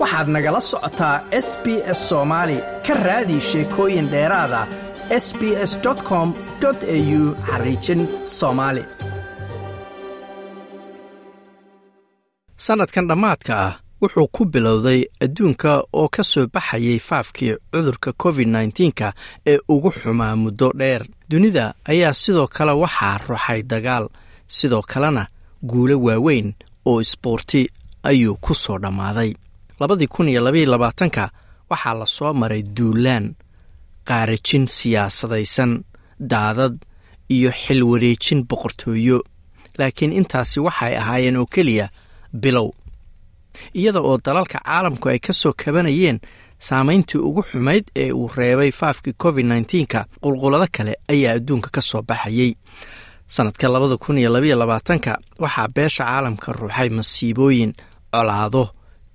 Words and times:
waxaad 0.00 0.28
nagala 0.34 0.60
socotaa 0.70 1.16
s 1.46 1.48
b 1.62 1.66
s 1.98 2.00
soomaali 2.08 2.58
ka 2.86 2.94
raadi 3.06 3.36
sheekooyin 3.50 4.08
dheeraada 4.12 4.60
s 5.24 5.26
b 5.38 5.40
s 5.70 5.72
com 6.08 6.28
au 6.64 7.22
xariijin 7.48 8.00
soomaali 8.38 8.82
sannadkan 12.66 13.06
dhammaadka 13.10 13.52
ah 13.66 13.74
wuxuu 14.02 14.28
ku 14.34 14.42
bilowday 14.52 15.00
adduunka 15.24 15.72
oo 15.98 16.08
ka 16.14 16.22
soo 16.30 16.46
baxayay 16.54 16.98
faafkii 17.08 17.54
cudurka 17.72 18.10
covid 18.22 18.48
nneteen-ka 18.48 19.08
ee 19.50 19.58
ugu 19.74 19.90
xumaa 19.98 20.36
muddo 20.42 20.68
dheer. 20.80 21.02
Dunida 21.30 21.64
ayaa 21.90 22.12
sidoo 22.22 22.46
kale 22.54 22.72
waxaa 22.82 23.18
ruxay 23.28 23.60
dagaal 23.72 24.06
sidoo 24.56 24.82
kalena 24.90 25.24
guulo 25.70 25.96
waaweyn 26.06 26.48
oo 26.88 27.00
isboorti 27.04 27.62
ayuu 28.10 28.36
ku 28.44 28.52
soo 28.54 28.78
dhammaaday 28.82 29.30
labadii 29.80 30.06
kun 30.06 30.28
iyo 30.28 30.40
labaiyo 30.44 30.70
labaatanka 30.70 31.30
waxaa 31.70 31.94
la 31.94 32.06
soo 32.06 32.32
maray 32.34 32.62
duulaan 32.76 33.34
qaarajin 34.08 34.66
siyaasadaysan 34.76 35.84
daadad 36.32 36.74
iyo 37.30 37.50
xilwareejin 37.62 38.44
boqortooyo. 38.48 39.18
Laakiin 39.78 40.12
intaasi 40.12 40.60
waxay 40.60 40.96
ahaayeen 40.96 41.36
oo 41.36 41.46
keliya 41.46 41.88
bilow. 42.42 42.68
Iyada 43.74 44.00
oo 44.00 44.18
dalalka 44.24 44.58
caalamku 44.64 45.08
ay 45.08 45.18
ka 45.18 45.32
soo 45.32 45.52
kabanayeen 45.56 46.20
saamayntii 46.58 47.18
ugu 47.20 47.42
xumayd 47.42 47.84
ee 47.96 48.12
uu 48.12 48.30
reebay 48.36 48.70
faafkii 48.72 49.12
covid 49.22 49.46
nneteen-ka 49.46 50.04
qulqulado 50.22 50.66
kale 50.72 50.94
ayaa 51.08 51.34
adduunka 51.38 51.70
ka 51.72 51.80
soo 51.82 52.02
baxayey 52.02 52.52
sannadka 53.28 53.68
labada 53.68 53.96
kun 53.96 54.18
iyo 54.18 54.30
labaiyo 54.32 54.56
labaatanka 54.58 55.18
waxaa 55.38 55.68
beesha 55.74 56.04
caalamka 56.04 56.52
ruuxay 56.52 56.88
masiibooyin 56.88 57.72
colaado 58.12 58.68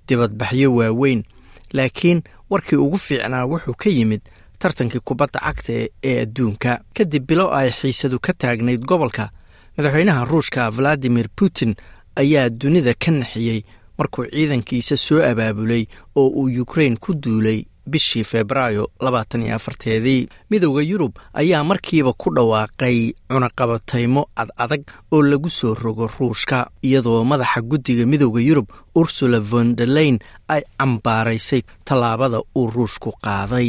dibadbaxyo 0.08 0.74
waaweyn 0.74 1.24
laakiin 1.72 2.22
warkii 2.50 2.76
ugu 2.76 2.96
fiicnaa 2.98 3.44
wuxuu 3.46 3.74
ka 3.74 3.90
yimid 3.90 4.20
tartankii 4.58 5.00
kubadda 5.04 5.40
cagta 5.40 5.72
ee 6.04 6.20
adduunka. 6.22 6.80
Kadib 6.94 7.26
bilo 7.26 7.54
ay 7.54 7.70
xiisadu 7.70 8.18
ka 8.18 8.32
taagnayd 8.32 8.84
gobolka 8.86 9.30
madaxweynaha 9.76 10.24
ruushka 10.24 10.70
valadimir 10.70 11.28
putin 11.36 11.74
ayaa 12.16 12.48
dunida 12.48 12.94
ka 12.94 13.10
naxiyey 13.10 13.62
markuu 13.98 14.24
ciidankiisa 14.30 14.96
soo 14.96 15.22
abaabulay 15.22 15.86
oo 16.16 16.28
uu 16.28 16.48
yukrain 16.48 16.96
ku 16.96 17.14
duulay 17.14 17.64
bishii 17.86 18.24
febraayo 18.30 18.84
labaatan 19.00 19.42
iyo 19.46 19.54
afarteedii 19.56 20.28
midowda 20.50 20.82
yurub 20.82 21.12
ayaa 21.40 21.64
markiiba 21.70 22.12
ku 22.12 22.28
dhawaaqay 22.36 22.98
cunaqabataymo 23.30 24.22
ad 24.36 24.50
adag 24.64 24.82
oo 25.12 25.22
lagu 25.22 25.50
soo 25.50 25.74
rogo 25.74 26.06
ruushka 26.18 26.58
iyadoo 26.82 27.24
madaxa 27.24 27.60
guddiga 27.70 28.06
midowda 28.12 28.40
yurub 28.48 28.66
ursula 29.00 29.40
von 29.40 29.76
derleyn 29.78 30.18
ay 30.48 30.62
cambaaraysay 30.78 31.62
tallaabada 31.84 32.38
uu 32.58 32.66
ruushku 32.76 33.10
qaaday 33.26 33.68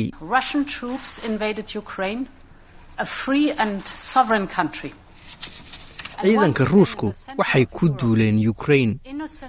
ciidanka 6.23 6.63
ruushku 6.71 7.07
waxay 7.39 7.65
ku 7.75 7.89
duuleen 7.99 8.37
yukrain 8.47 8.91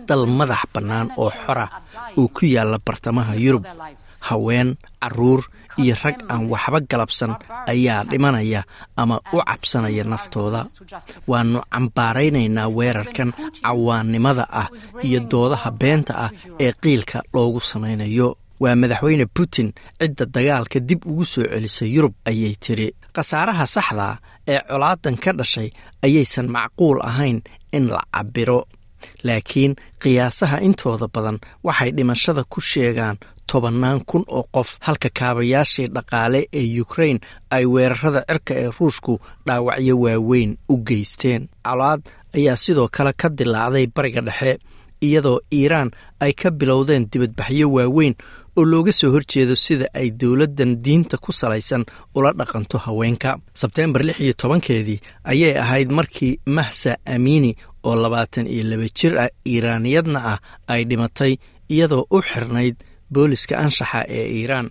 dal 0.09 0.25
madax 0.39 0.63
bannaan 0.75 1.09
oo 1.17 1.31
xora 1.31 1.67
oo 2.19 2.29
ku 2.29 2.43
yaalla 2.55 2.79
bartamaha 2.87 3.35
yurub. 3.45 3.65
Haween 4.29 4.77
carruur 5.03 5.41
iyo 5.79 5.95
rag 6.03 6.17
aan 6.33 6.43
waxba 6.53 6.79
galabsan 6.91 7.33
ayaa 7.73 8.05
dhimanaya 8.11 8.61
ama 8.97 9.17
u 9.33 9.39
cabsanaya 9.49 10.05
naftooda. 10.05 10.67
Waannu 11.31 11.61
cambaaraynaynaa 11.73 12.69
weerarkan 12.77 13.31
cawaannimada 13.63 14.45
ah 14.63 14.69
iyo 15.07 15.21
doodaha 15.31 15.71
beenta 15.81 16.13
ah 16.27 16.31
ee 16.65 16.73
qiilka 16.83 17.23
loogu 17.35 17.61
samaynayo 17.71 18.29
waa 18.63 18.75
madaxweyne 18.83 19.27
putin 19.37 19.69
cidda 20.01 20.25
dagaalka 20.35 20.79
dib 20.89 21.01
ugu 21.11 21.25
soo 21.33 21.45
celisay 21.53 21.89
yurub 21.95 22.15
ayay 22.31 22.55
tiri. 22.65 22.89
Khasaaraha 23.15 23.65
saxdaa 23.75 24.15
ee 24.53 24.61
colaadan 24.71 25.17
ka 25.25 25.31
dhashay 25.39 25.69
ayaysan 26.07 26.49
macquul 26.57 26.99
ahayn 27.11 27.39
in 27.77 27.85
la 27.95 28.03
cabbiro. 28.15 28.61
Laakiin 29.27 29.73
qiyaasaha 30.03 30.57
intooda 30.67 31.07
badan 31.15 31.39
waxay 31.67 31.91
dhimashada 31.97 32.43
ku 32.53 32.61
sheegaan 32.71 33.17
tobannaan 33.51 34.01
kun 34.11 34.25
oo 34.37 34.45
qof 34.55 34.69
halka 34.87 35.09
kaabayaashii 35.19 35.89
dhaqaale 35.97 36.41
ee 36.59 36.67
yukrain 36.79 37.19
ay 37.57 37.65
weerarada 37.75 38.21
cirka 38.29 38.53
ee 38.63 38.69
ruushku 38.79 39.13
dhaawacyo 39.47 39.95
waaweyn 40.05 40.51
u 40.73 40.75
geysteen. 40.89 41.43
Colaad 41.67 42.01
ayaa 42.37 42.57
sidoo 42.65 42.89
kale 42.97 43.13
ka 43.21 43.29
dilaacday 43.39 43.87
bariga 43.97 44.21
dhexe 44.29 44.53
iyadoo 45.07 45.39
iiraan 45.59 45.91
ay 46.25 46.33
ka 46.41 46.49
bilowdeen 46.59 47.05
dibadbaxyo 47.13 47.67
waaweyn 47.77 48.15
oo 48.59 48.65
looga 48.73 48.93
soo 49.01 49.11
horjeedo 49.15 49.55
sida 49.65 49.87
ay 50.01 50.09
dowladdan 50.21 50.73
diinta 50.85 51.17
ku 51.25 51.31
salaysan 51.41 51.83
ula 52.17 52.31
dhaqanto 52.39 52.77
haweenka. 52.85 53.31
Sebteembar 53.61 54.03
lix 54.09 54.19
iyo 54.25 54.33
tobankeedii 54.43 55.01
ayay 55.33 55.55
ahayd 55.65 55.91
markii 55.99 56.33
mahsa 56.57 56.93
amiini 57.15 57.53
oo 57.89 57.97
labaatan 58.03 58.47
iyo 58.55 58.65
laba 58.71 58.87
jir 58.99 59.13
ah 59.25 59.31
iiraaniyadna 59.53 60.19
ah 60.33 60.39
ay 60.73 60.83
dhimatay 60.91 61.33
iyadoo 61.75 62.05
u 62.11 62.19
xirnayd 62.31 62.77
booliska 63.13 63.55
anshaxa 63.65 64.01
ee 64.19 64.27
iiraan 64.39 64.69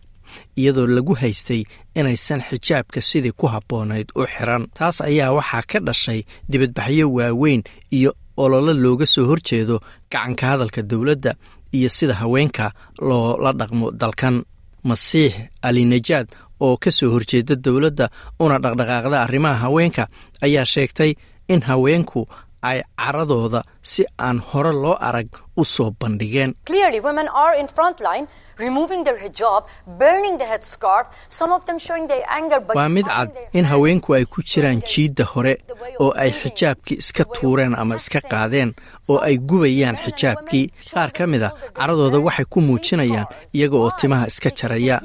iyadoo 0.62 0.88
lagu 0.96 1.14
haystay 1.22 1.62
inaysan 2.00 2.42
xijaabka 2.50 3.02
sidii 3.09 3.31
ku 3.40 3.46
habboonayd 3.54 4.08
u 4.19 4.24
xiran 4.34 4.64
taas 4.78 4.98
ayaa 5.09 5.31
waxaa 5.38 5.64
ka 5.72 5.80
dhashay 5.88 6.19
dibadbaxyo 6.52 7.06
waaweyn 7.18 7.62
iyo 7.98 8.12
ololo 8.44 8.74
looga 8.84 9.06
soo 9.14 9.25
horjeedo 9.31 9.75
gacanka 10.12 10.44
hadalka 10.52 10.81
dowladda 10.92 11.31
iyo 11.74 11.90
sida 11.90 12.14
haweenka 12.14 12.72
loola 13.02 13.52
dhaqmo 13.54 13.92
dalkan. 13.92 14.44
Masiix 14.88 15.34
alinajaad 15.62 16.28
oo 16.60 16.78
ka 16.78 16.92
soo 16.92 17.10
horjeeda 17.12 17.56
dowladda 17.56 18.10
una 18.40 18.58
dhaqdhaqaaqda 18.64 19.18
arrimaha 19.26 19.58
haweenka 19.68 20.08
ayaa 20.42 20.66
sheegtay 20.66 21.12
in 21.50 21.62
haweenku 21.62 22.28
ay 22.62 22.81
caradooda 22.97 23.63
si 23.81 24.06
aan 24.18 24.40
hore 24.50 24.72
loo 24.84 24.95
arag 25.00 25.28
u 25.57 25.63
soo 25.66 25.91
bandhigeen. 26.00 26.53
Waa 32.78 32.90
mid 32.90 33.06
cad 33.06 33.29
in 33.53 33.66
haweenku 33.66 34.13
ay 34.18 34.25
ku 34.25 34.41
jiraan 34.41 34.81
jiidda 34.81 35.23
hore 35.34 35.53
oo 36.00 36.12
ay 36.23 36.31
xijaabkii 36.31 36.97
iska 37.03 37.23
tuureen 37.35 37.73
ama 37.75 37.95
iska 37.95 38.22
qaadeen 38.22 38.74
oo 39.09 39.19
ay 39.28 39.38
gubayaan 39.38 39.97
xijaabkii 40.06 40.66
qaar 40.94 41.12
ka 41.12 41.28
mid 41.28 41.44
a 41.44 41.50
caradooda 41.78 42.19
waxay 42.28 42.45
ku 42.53 42.62
muujinayaan 42.62 43.28
iyaga 43.53 43.78
oo 43.78 43.91
timaha 44.00 44.28
iska 44.31 44.50
jaraya 44.59 45.01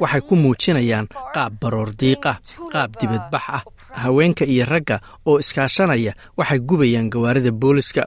waxay 0.00 0.20
ku 0.28 0.34
muujinayaan 0.42 1.06
qaab 1.34 1.52
baroor 1.60 1.90
diiqah 2.00 2.36
qaab 2.72 2.90
dibadbax 3.00 3.44
ah 3.56 3.62
haweenka 4.02 4.44
iyo 4.44 4.64
ragga 4.72 4.96
oo 5.26 5.38
iskaashanaya 5.42 6.12
waxay 6.38 6.58
gubayaan 6.68 7.10
gawaarida 7.12 7.50
booliska. 7.52 8.04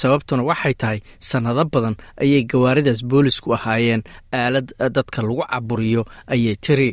Sababtuna 0.00 0.42
waxay 0.42 0.74
tahay 0.74 1.00
sannado 1.20 1.64
badan 1.72 1.96
ayay 2.20 2.42
gawaaridaas 2.44 3.00
boolisku 3.10 3.54
ahaayeen. 3.56 4.02
Aalad 4.32 4.68
dadka 4.96 5.22
lagu 5.22 5.40
caburiyo 5.50 6.02
ayay 6.28 6.56
tiri. 6.64 6.90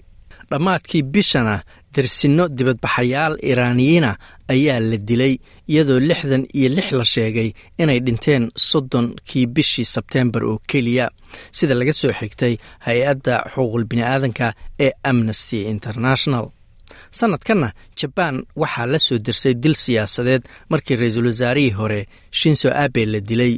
Dhammaadkii 0.50 1.04
bishana 1.04 1.64
darsinno 1.96 2.46
dibadbaxayaal 2.58 3.34
iiraaniyiina 3.50 4.12
ayaa 4.54 4.80
la 4.90 4.98
dilay 5.10 5.34
iyadoo 5.72 6.00
lixdan 6.10 6.44
iyo 6.58 6.70
lix 6.78 6.88
la 7.00 7.06
sheegay 7.14 7.50
inay 7.82 8.00
dhinteen 8.06 8.44
soddonkii 8.70 9.46
bishii 9.56 9.86
sebteembar 9.94 10.44
oo 10.52 10.58
keliya. 10.70 11.06
Sida 11.58 11.74
laga 11.80 11.94
soo 12.02 12.12
xigtay 12.20 12.54
hay'adda 12.86 13.36
xuquuqul 13.54 13.84
bini'aadanka 13.92 14.48
ee 14.86 14.92
amnesty 15.10 15.60
international. 15.74 16.46
Sannadkanna 17.20 17.70
jabaan 18.00 18.36
waxaa 18.62 18.88
la 18.92 19.00
soo 19.08 19.18
dirsay 19.26 19.54
dil 19.64 19.76
siyaasadeed 19.84 20.44
markii 20.72 20.96
ra'iisul 21.02 21.28
wasaarihii 21.32 21.76
hore 21.80 22.02
shinso 22.40 22.70
abe 22.84 23.02
la 23.14 23.20
dilay 23.30 23.54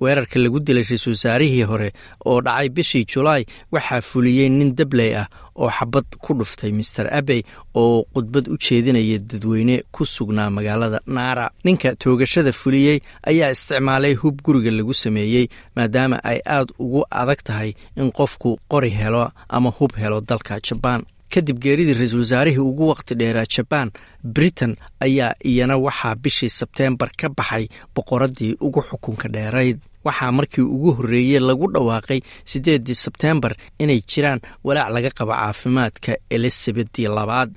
weerarka 0.00 0.38
lagu 0.44 0.60
dilay 0.60 0.82
ra'iisul 0.88 1.12
wasaarihii 1.16 1.62
hore 1.70 1.88
oo 2.26 2.40
dhacay 2.46 2.68
bishii 2.68 3.04
julaay 3.12 3.44
waxaa 3.72 4.00
fuliyey 4.00 4.48
nin 4.48 4.74
dabley 4.78 5.12
ah 5.22 5.26
oo 5.56 5.70
xabad 5.78 6.04
ku 6.24 6.34
dhuftay 6.38 6.72
master 6.72 7.06
abey 7.18 7.42
oo 7.74 8.04
khudbad 8.14 8.48
u 8.52 8.56
jeedinaya 8.64 9.18
dadweyne 9.18 9.76
ku 9.94 10.06
sugnaa 10.06 10.50
magaalada 10.50 11.00
naara 11.06 11.50
ninka 11.64 11.96
toogashada 11.96 12.52
fuliyey 12.52 12.98
ayaa 13.30 13.50
isticmaalay 13.56 14.14
hub 14.14 14.42
guriga 14.44 14.70
lagu 14.70 14.94
sameeyey 14.94 15.46
maadaama 15.76 16.16
ay 16.24 16.38
aad 16.56 16.68
ugu 16.78 17.02
adag 17.10 17.40
tahay 17.48 17.70
in 17.96 18.10
qofku 18.18 18.58
qori 18.72 18.90
helo 18.90 19.30
ama 19.48 19.70
hub 19.78 19.92
helo 20.02 20.20
dalka 20.20 20.60
jabaan 20.68 21.02
kadib 21.34 21.58
geeridii 21.64 21.94
ra'iisul 21.98 22.22
wasaarihii 22.24 22.64
ugu 22.70 22.88
waqti 22.92 23.14
dheeraa 23.20 23.46
jabaan 23.54 23.90
britain 24.36 24.76
ayaa 25.06 25.32
iyana 25.50 25.76
waxaa 25.86 26.14
bishii 26.22 26.50
sebteembar 26.58 27.10
ka 27.20 27.28
baxay 27.38 27.64
boqoraddii 27.94 28.56
ugu 28.60 28.80
xukunka 28.88 29.28
dheerayd. 29.28 29.78
Waxaa 30.04 30.32
markii 30.32 30.62
ugu 30.64 30.90
horreeyey 30.96 31.40
lagu 31.40 31.66
dhawaaqay 31.72 32.20
siddeedii 32.50 32.94
sebteembar 33.04 33.52
inay 33.78 34.00
jiraan 34.10 34.40
walaac 34.64 34.90
laga 34.94 35.10
qabo 35.18 35.32
caafimaadka 35.40 36.12
elizabethii 36.30 37.08
labaad 37.16 37.50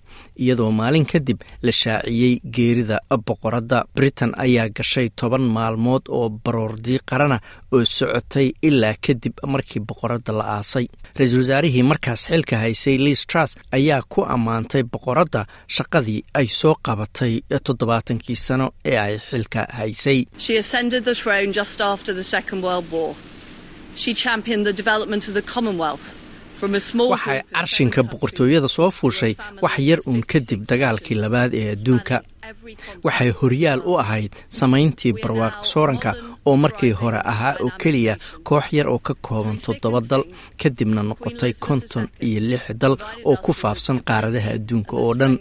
iyadoo 0.44 0.72
maalin 0.80 1.06
kadib 1.12 1.40
la 1.66 1.72
shaaciyey 1.72 2.34
geerida 2.56 2.98
boqoradda. 3.28 3.86
Britain 3.96 4.32
ayaa 4.38 4.68
gashay 4.78 5.08
toban 5.16 5.42
maalmood 5.56 6.04
oo 6.10 6.30
baroordii 6.44 7.00
qarana 7.10 7.40
oo 7.76 7.84
socotay 7.98 8.48
ilaa 8.68 8.96
kadib 9.06 9.36
markii 9.54 9.82
boqoradda 9.90 10.32
la 10.40 10.46
aasay. 10.58 10.86
Ra'iisul 11.20 11.42
wasaarihii 11.44 11.84
markaas 11.92 12.22
xilka 12.32 12.56
haysay 12.64 12.98
liis 13.06 13.22
truss 13.30 13.52
ayaa 13.78 14.02
ku 14.14 14.20
ammaantay 14.36 14.84
boqoradda 14.94 15.42
shaqadii 15.76 16.20
ay 16.40 16.48
soo 16.60 16.76
qabatay 16.88 17.34
toddobaatankii 17.66 18.36
sano 18.48 18.68
ee 18.92 18.98
ay 19.06 19.16
xilka 19.30 19.62
haysay. 19.78 20.20
Waxay 26.62 27.42
carshinka 27.54 28.02
boqortooyada 28.12 28.68
soo 28.68 28.90
fuushay 28.92 29.34
wax 29.62 29.76
yar 29.80 30.00
uun 30.08 30.22
kadib 30.32 30.62
dagaalkii 30.70 31.16
labaad 31.24 31.52
ee 31.54 31.72
adduunka. 31.76 32.22
Waxay 33.04 33.32
horyaal 33.40 33.82
u 33.86 33.98
ahayd 34.04 34.32
samayntii 34.60 35.14
barwaaqo 35.22 35.64
sooranka 35.74 36.12
oo 36.46 36.56
markii 36.64 36.92
hore 37.00 37.20
ahaa 37.32 37.56
oo 37.64 37.72
keliya 37.82 38.16
koox 38.48 38.66
yar 38.78 38.88
oo 38.94 39.00
ka 39.00 39.14
kooban 39.26 39.58
toddoba 39.66 40.00
dal 40.02 40.24
kadibna 40.62 41.02
noqotay 41.04 41.54
konton 41.66 42.06
iyo 42.28 42.40
lix 42.50 42.64
dal 42.82 42.96
oo 43.30 43.36
ku 43.44 43.52
faafsan 43.54 44.00
qaaradaha 44.08 44.50
adduunka 44.58 44.96
oo 44.96 45.14
dhan. 45.20 45.36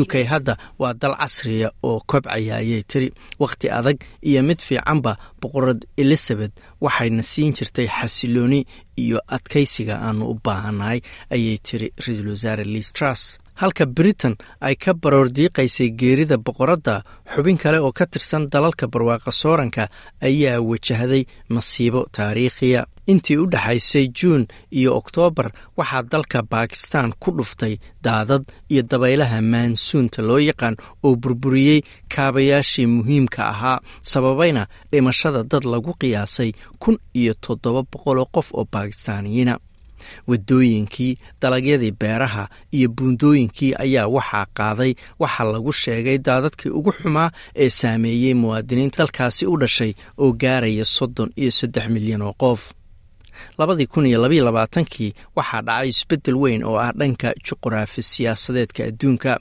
U 0.00 0.04
k 0.08 0.24
hadda 0.24 0.56
waa 0.80 0.94
dal 0.94 1.12
casriya 1.20 1.68
oo 1.82 2.00
kobcaya 2.10 2.56
ayay 2.56 2.82
tiri 2.90 3.08
wakhti 3.42 3.68
adag 3.78 3.98
iyo 4.28 4.40
mid 4.42 4.60
fiicanba 4.66 5.12
boqorad 5.40 5.80
elizabeth 6.02 6.54
waxayna 6.80 7.22
siin 7.22 7.52
jirtay 7.56 7.88
xasilooni 7.96 8.60
iyo 8.96 9.18
adkaysiga 9.36 9.94
aanu 10.06 10.24
u 10.32 10.34
baahannahay 10.44 11.00
ayay 11.34 11.58
tiri 11.66 11.92
ra'iisul 12.02 12.28
wasaare 12.32 12.64
liis 12.64 12.92
truss 12.96 13.22
halka 13.60 13.86
britain 13.86 14.34
ay 14.66 14.74
ka 14.82 14.92
baroor 14.94 15.28
diiqaysay 15.36 15.90
geerida 16.00 16.36
boqoradda 16.46 17.02
xubin 17.34 17.58
kale 17.62 17.78
oo 17.82 17.92
ka 17.98 18.06
tirsan 18.06 18.46
dalalka 18.52 18.86
barwaaqa 18.92 19.30
sooranka 19.40 19.88
ayaa 20.28 20.60
wajahday 20.68 21.24
masiibo 21.54 22.06
taariikhiya. 22.16 22.86
Intii 23.12 23.36
u 23.42 23.46
dhexaysay 23.52 24.06
juun 24.18 24.42
iyo 24.78 24.90
oktoobar 25.00 25.48
waxaa 25.78 26.02
dalka 26.12 26.42
bakistan 26.42 27.12
ku 27.22 27.30
dhuftay 27.36 27.74
daadad 28.04 28.42
iyo 28.70 28.82
dabaylaha 28.90 29.40
maansuunta 29.52 30.22
loo 30.22 30.38
yaqaan 30.38 30.76
oo 31.02 31.16
burburiyey 31.16 31.80
kaabayaashii 32.14 32.86
muhiimka 32.86 33.40
ahaa 33.52 33.80
sababayna 34.02 34.62
dhimashada 34.92 35.42
dad 35.50 35.64
lagu 35.64 35.92
qiyaasay 36.00 36.52
kun 36.82 36.96
iyo 37.20 37.32
toddoba 37.44 37.82
boqoloo 37.92 38.28
qof 38.34 38.48
oo 38.54 38.64
bakistaaniyiina 38.72 39.54
wadooyinkii 40.28 41.18
dalagyadii 41.42 41.90
beeraha 42.00 42.48
iyo 42.72 42.88
buundooyinkii 42.88 43.74
ayaa 43.78 44.06
waxaa 44.16 44.46
qaaday 44.58 44.92
waxaa 45.18 45.44
lagu 45.52 45.72
sheegay 45.72 46.18
daadadkii 46.18 46.70
ugu 46.78 46.92
xumaa 46.92 47.30
ee 47.56 47.70
saameeyey 47.70 48.34
muwaadiniinta 48.34 48.98
dalkaasi 48.98 49.46
u 49.46 49.56
dhashay 49.60 49.92
oo 50.18 50.32
gaaraya 50.32 50.84
soddon 50.84 51.30
iyo 51.36 51.50
saddex 51.50 51.88
milyan 51.88 52.22
oo 52.22 52.32
qof. 52.32 52.72
Labadii 53.58 53.86
kun 53.86 54.06
iyo 54.06 54.22
labaiyo 54.22 54.44
labaatankii 54.44 55.12
waxaa 55.36 55.62
dhacay 55.62 55.88
isbeddel 55.88 56.34
weyn 56.36 56.64
oo 56.64 56.76
ah 56.78 56.92
dhanka 56.98 57.32
juquraafi 57.46 58.02
siyaasadeedka 58.02 58.84
adduunka 58.84 59.40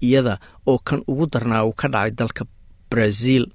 iyada 0.00 0.38
oo 0.66 0.78
kan 0.78 1.02
ugu 1.08 1.26
darnaa 1.32 1.64
uu 1.64 1.72
ka 1.72 1.88
dhacay 1.88 2.10
dalka 2.10 2.44
brazil. 2.90 3.46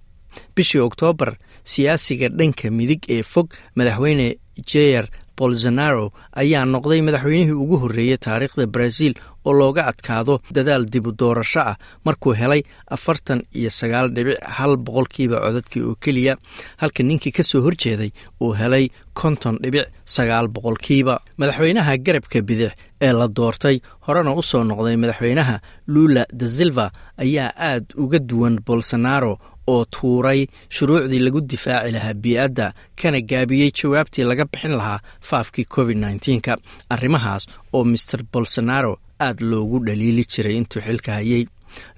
Bishii 0.56 0.82
oktoobar 0.82 1.38
siyaasiga 1.64 2.30
dhanka 2.30 2.72
midig 2.72 3.02
ee 3.10 3.24
fog 3.24 3.48
madaxweyne 3.76 4.38
jeyer 4.72 5.06
bolsonaro 5.40 6.06
ayaa 6.42 6.66
noqday 6.74 7.02
madaxweynihii 7.08 7.58
ugu 7.64 7.76
horreeyey 7.84 8.18
taariikhda 8.26 8.66
brazil 8.76 9.14
oo 9.48 9.54
looga 9.60 9.82
adkaado 9.92 10.34
dadaal 10.56 10.84
dibu 10.94 11.12
doorasho 11.22 11.60
ah 11.72 11.76
markuu 12.06 12.34
helay 12.42 12.62
afartan 12.96 13.40
iyo 13.60 13.70
sagaal 13.80 14.08
dhibic 14.16 14.38
hal 14.58 14.74
boqolkiiba 14.86 15.38
codadkii 15.46 15.84
oo 15.90 15.96
keliya 16.04 16.34
halka 16.82 17.02
ninkii 17.04 17.32
ka 17.38 17.44
soo 17.44 17.62
horjeeday 17.66 18.12
uu 18.42 18.54
helay 18.62 18.86
konton 19.20 19.56
dhibic 19.64 19.88
sagaal 20.16 20.48
boqolkiiba. 20.56 21.16
Madaxweynaha 21.40 21.98
garabka 22.06 22.42
bidix 22.50 22.72
ee 23.02 23.12
la 23.20 23.28
doortay 23.38 23.76
horena 24.08 24.32
u 24.40 24.44
soo 24.52 24.64
noqday 24.64 24.96
madaxweynaha 25.04 25.56
lula 25.94 26.24
da 26.40 26.48
silva 26.58 26.86
ayaa 27.24 27.52
aad 27.70 27.86
uga 28.04 28.20
duwan 28.30 28.56
bolsonaro 28.68 29.34
oo 29.72 29.86
tuuray 29.96 30.42
shuruucdii 30.76 31.20
lagu 31.26 31.42
difaaci 31.42 31.92
lahaa 31.96 32.14
bii-adda 32.24 32.74
kana 33.00 33.20
gaabiyey 33.30 33.72
jawaabtii 33.80 34.24
laga 34.30 34.46
bixin 34.52 34.72
lahaa 34.80 35.00
faafkii 35.30 35.66
covid 35.76 35.98
nneteen-ka 35.98 36.58
arrimahaas 36.94 37.44
oo 37.74 37.84
master 37.92 38.22
bolsonaro 38.34 38.94
aad 39.28 39.38
loogu 39.52 39.80
dhaliili 39.86 40.26
jiray 40.32 40.56
intuu 40.58 40.82
xilka 40.82 41.12
hayay. 41.14 41.46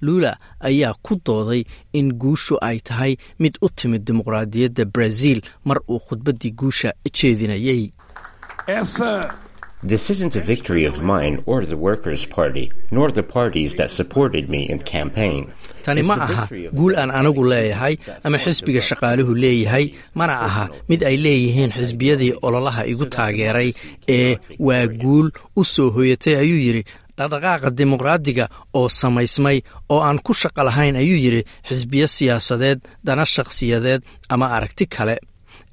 Lula 0.02 0.32
ayaa 0.60 0.94
ku 1.06 1.14
dooday 1.26 1.64
in 1.94 2.08
guushu 2.22 2.56
ay 2.62 2.80
tahay 2.88 3.14
mid 3.40 3.54
u 3.66 3.70
timid 3.70 4.04
dimuqraadiyadda 4.08 4.86
brazil 4.86 5.42
mar 5.66 5.78
uu 5.90 6.00
khudbaddii 6.08 6.52
guusha 6.60 6.90
jeedinayay 7.18 7.84
This 9.84 10.10
isn't 10.12 10.36
a 10.36 10.42
victory 10.42 10.86
of 10.86 11.02
mine 11.02 11.42
or 11.48 11.66
the 11.66 11.76
Workers' 11.78 12.26
Party, 12.26 12.72
nor 12.92 13.12
the 13.12 13.24
parties 13.24 13.76
that 13.76 13.90
supported 13.90 14.48
me 14.50 14.70
in 14.70 14.80
campaign. 14.80 15.52
tani 15.84 16.02
ma 16.06 16.14
aha. 16.14 16.46
guul 16.78 16.94
aan 17.02 17.10
anigu 17.20 17.42
leeyahay 17.52 17.96
ama 18.24 18.38
xisbiga 18.44 18.82
shaqaaluhu 18.90 19.34
leeyahay 19.44 19.86
mana 20.20 20.34
aha 20.48 20.66
mid 20.92 21.02
ay 21.10 21.16
leeyihiin 21.26 21.72
xisbiyadii 21.78 22.34
ololaha 22.48 22.84
igu 22.92 23.06
taageeray 23.16 23.70
ee 24.18 24.38
waa 24.68 24.86
guul 25.04 25.28
u 25.58 25.64
soo 25.74 25.90
hoyatay 25.96 26.36
ayuu 26.44 26.62
yidhi. 26.68 26.84
Dhaqdhaqaaqa 27.18 27.70
dimuqraadiga 27.80 28.46
oo 28.80 28.88
samaysmay 29.02 29.58
oo 29.90 30.00
aan 30.08 30.20
ku 30.26 30.34
shaqo 30.42 30.62
lahayn 30.70 30.96
ayuu 31.02 31.18
yidhi 31.26 31.42
xisbiyo 31.70 32.08
siyaasadeed 32.18 32.80
dana 33.08 33.26
shakhsiyadeed 33.36 34.02
ama 34.30 34.46
aragti 34.58 34.86
kale 34.96 35.16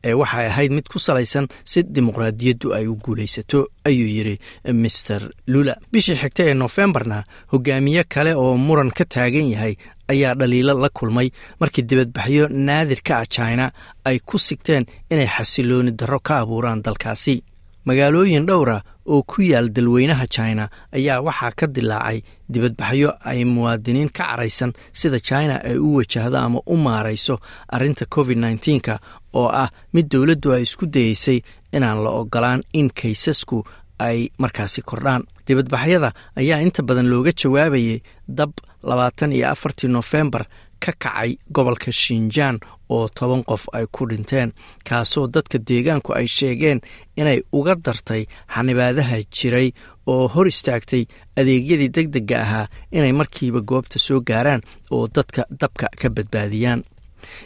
ee 0.05 0.13
waxay 0.15 0.47
ahayd 0.47 0.73
mid 0.73 0.87
ku 0.89 0.99
salaysan 0.99 1.47
si 1.65 1.83
dimuqraadiyaddu 1.83 2.75
ay 2.75 2.87
u 2.87 2.95
guulaysato 2.97 3.67
ayuu 3.85 4.09
yidhi 4.17 4.39
master 4.73 5.31
lula. 5.47 5.75
Bishii 5.93 6.17
xigta 6.17 6.43
ee 6.51 6.55
nofembarna 6.55 7.25
hogaamiye 7.53 8.05
kale 8.05 8.35
oo 8.35 8.57
muran 8.57 8.91
ka 8.91 9.05
taagan 9.05 9.51
yahay 9.51 9.75
ayaa 10.09 10.35
dhaliilo 10.35 10.75
la 10.81 10.89
kulmay. 10.89 11.29
Markii 11.61 11.83
dibadbaxyo 11.89 12.49
naadirka 12.49 13.19
ah 13.19 13.27
china 13.27 13.73
ay 14.05 14.19
ku 14.25 14.39
sigteen 14.39 14.85
inay 15.11 15.27
xasilooni 15.27 15.93
darro 15.93 16.21
ka 16.21 16.39
abuuraan 16.43 16.83
dalkaasi. 16.83 17.43
Magaalooyin 17.89 18.47
dhowra 18.47 18.83
oo 19.09 19.23
ku 19.23 19.41
yaal 19.43 19.69
dalweynaha 19.73 20.27
china 20.27 20.69
ayaa 20.93 21.21
waxaa 21.25 21.53
ka 21.57 21.67
dilaacay 21.67 22.21
dibadbaxyo 22.53 23.11
ay 23.25 23.45
muwaadiniin 23.45 24.11
ka 24.13 24.25
caraysan 24.29 24.73
sida 24.93 25.21
china 25.21 25.57
ay 25.65 25.79
u 25.79 25.97
wajahdo 25.97 26.37
ama 26.37 26.61
u 26.67 26.77
maarayso 26.77 27.41
arrinta 27.73 28.05
covid 28.15 28.39
nneteen-ka 28.39 29.01
oo 29.35 29.49
ah 29.63 29.71
mid 29.93 30.07
dowladdu 30.13 30.53
ay 30.53 30.63
isku 30.63 30.87
dayeysay 30.87 31.41
inaan 31.73 31.99
la 32.05 32.11
ogolaan 32.11 32.63
in 32.73 32.89
kaysasku 32.91 33.65
ay 33.99 34.29
markaasi 34.39 34.83
kordhaan. 34.83 35.23
Dibadbaxyada 35.47 36.13
ayaa 36.37 36.61
inta 36.63 36.83
badan 36.83 37.09
looga 37.11 37.33
jawaabayay 37.41 38.01
dab 38.29 38.53
labaatan 38.83 39.33
iyo 39.33 39.49
afartii 39.51 39.89
nofembar 39.91 40.45
ka 40.81 40.93
kacay 41.03 41.31
gobolka 41.51 41.91
shinjaan 41.93 42.61
oo 42.95 43.09
toban 43.09 43.43
qof 43.45 43.67
ay 43.73 43.87
ku 43.91 44.07
dhinteen 44.07 44.53
kaasoo 44.87 45.27
dadka 45.27 45.59
deegaanku 45.59 46.13
ay 46.15 46.27
sheegeen 46.37 46.81
inay 47.21 47.43
uga 47.53 47.75
dartay 47.75 48.23
xanibaadaha 48.55 49.17
jiray 49.35 49.69
oo 50.07 50.29
hor 50.29 50.47
istaagtay 50.49 51.05
adeegyadii 51.39 51.89
deg 51.97 52.07
dega 52.15 52.37
ahaa 52.45 52.67
inay 52.97 53.13
markiiba 53.13 53.61
goobta 53.61 53.99
soo 53.99 54.21
gaaraan 54.29 54.63
oo 54.95 55.09
dadka 55.15 55.43
dabka 55.61 55.87
ka 56.01 56.09
badbaadiyaan 56.17 56.81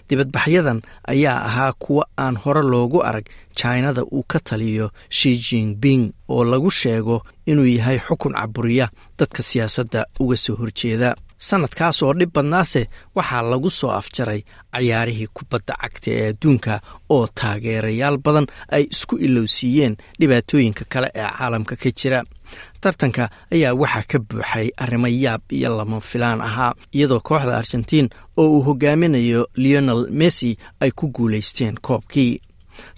dibadbaxyadan 0.08 0.82
ayaa 1.12 1.38
ahaa 1.48 1.72
kuwo 1.82 2.02
aan 2.18 2.36
hore 2.36 2.62
loogu 2.62 2.98
arag 3.08 3.26
jinada 3.58 4.02
uu 4.04 4.24
ka 4.30 4.38
taliyo 4.40 4.90
shi 5.08 5.30
jinping 5.46 6.12
oo 6.28 6.44
lagu 6.44 6.70
sheego 6.70 7.22
inuu 7.46 7.66
yahay 7.76 7.98
xukun 8.06 8.32
caburiya 8.34 8.86
dadka 9.18 9.42
siyaasadda 9.42 10.06
uga 10.20 10.36
soo 10.36 10.56
horjeeda. 10.56 11.14
Sanadkaas 11.48 12.02
oo 12.02 12.12
dhib 12.18 12.30
badnaase 12.34 12.82
waxaa 13.16 13.42
lagu 13.42 13.70
soo 13.70 13.90
afjaray 13.90 14.40
cayaarihii 14.72 15.26
kubadda 15.36 15.74
cagta 15.82 16.10
ee 16.10 16.28
adduunka 16.30 16.74
oo 17.14 17.26
taageerayaal 17.38 18.16
badan 18.24 18.46
ay 18.76 18.84
isku 18.94 19.14
ilowsiiyeen 19.26 19.94
dhibaatooyinka 20.20 20.84
kale 20.92 21.08
ee 21.14 21.26
caalamka 21.38 21.74
ka 21.82 21.90
jira 21.98 22.20
tartanka 22.80 23.24
ayaa 23.54 23.74
waxaa 23.74 24.04
ka 24.10 24.18
buuxay 24.18 24.68
arrimo 24.82 25.06
yaab 25.24 25.42
iyo 25.52 25.76
lama 25.76 26.00
filaan 26.00 26.40
ahaa 26.40 26.74
iyadoo 26.94 27.20
kooxda 27.28 27.58
argentiin 27.58 28.08
oo 28.36 28.46
uu 28.48 28.62
hogaaminayo 28.66 29.46
leonel 29.56 30.06
messi 30.10 30.56
ay 30.80 30.90
ku 30.96 31.08
guulaysteen 31.16 31.74
koobkii. 31.86 32.40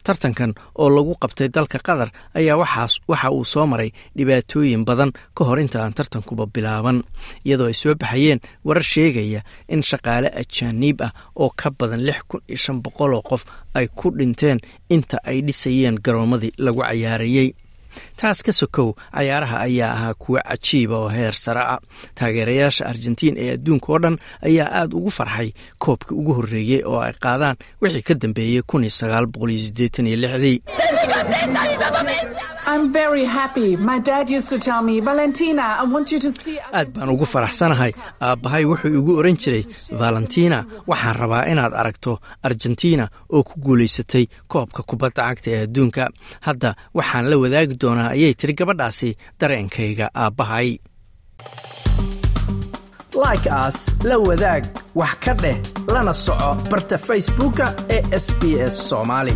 Tartankan 0.04 0.54
oo 0.78 0.88
lagu 0.90 1.14
qabtay 1.22 1.48
dalka 1.54 1.78
qatar 1.86 2.10
ayaa 2.38 2.56
waxa 2.56 3.30
uu 3.30 3.44
soo 3.44 3.66
maray 3.66 3.90
dhibaatooyin 4.16 4.84
badan 4.84 5.10
ka 5.36 5.44
hor 5.44 5.58
inta 5.60 5.82
aan 5.82 5.92
tartankuba 5.94 6.46
bilaaban 6.46 7.02
iyadoo 7.44 7.66
ay 7.66 7.74
soo 7.74 7.94
baxayeen 7.94 8.40
warar 8.64 8.82
sheegaya 8.92 9.40
in 9.68 9.82
shaqaale 9.82 10.28
ajaaniib 10.40 11.00
ah 11.06 11.12
oo 11.36 11.50
ka 11.60 11.70
badan 11.78 12.00
lix 12.06 12.20
kun 12.28 12.40
iyo 12.48 12.56
shan 12.64 12.78
boqoloo 12.84 13.22
qof 13.28 13.42
ay 13.74 13.86
ku 13.98 14.10
dhinteen 14.18 14.58
inta 14.94 15.18
ay 15.24 15.42
dhisayeen 15.46 15.96
garoomadii 16.04 16.52
lagu 16.58 16.80
cayaarayey 16.86 17.48
taas 18.20 18.42
ka 18.46 18.52
sokow 18.52 18.94
cayaaraha 19.14 19.56
ayaa 19.66 19.92
ahaa 19.96 20.14
kuwo 20.14 20.38
cajiiba 20.48 20.96
oo 20.98 21.08
heer 21.08 21.34
sare 21.44 21.60
ah. 21.74 21.80
Taageerayaasha 22.14 22.86
argentiin 22.86 23.36
ee 23.38 23.50
adduunka 23.56 23.92
oo 23.92 23.98
dhan 23.98 24.16
ayaa 24.48 24.68
aada 24.78 24.96
ugu 24.96 25.10
farxay 25.10 25.50
koobka 25.78 26.14
ugu 26.14 26.32
horreeyey 26.38 26.82
oo 26.86 27.00
ay 27.06 27.12
qaadaan 27.24 27.56
wixii 27.82 28.02
ka 28.08 28.14
dambeeyey 28.14 28.62
aad 36.78 36.88
baan 36.96 37.10
ugu 37.14 37.26
faraxsanahay. 37.34 37.92
Aabbahay 38.28 38.64
wuxuu 38.70 38.92
igu 39.00 39.12
oran 39.20 39.36
jiray 39.42 39.64
valentina 40.02 40.58
waxaan 40.90 41.16
rabaa 41.22 41.42
inaad 41.52 41.74
aragto 41.80 42.12
argentina 42.48 43.04
oo 43.34 43.42
ku 43.48 43.54
guulaysatay 43.64 44.24
koobka 44.52 44.82
kubadda 44.88 45.22
cagta 45.28 45.50
ee 45.54 45.62
adduunka. 45.66 46.04
Hadda 46.46 46.70
waxaan 46.98 47.24
la 47.30 47.36
wadaagi 47.42 47.74
doonaa 47.82 48.10
ayay 48.16 48.34
tiri 48.40 48.54
gabadhaasi 48.60 49.10
dareenkayga 49.40 50.06
aabbahay 50.14 50.68
like 53.24 53.46
aas 53.60 53.76
la 54.08 54.16
wadaag 54.28 54.62
wax 55.00 55.14
ka 55.24 55.32
dheh 55.42 55.56
lana 55.94 56.14
soco 56.24 56.50
barta 56.70 56.96
facebooka 57.08 57.66
ee 57.96 58.02
sb 58.24 58.42
s 58.72 58.74
soomaali 58.88 59.34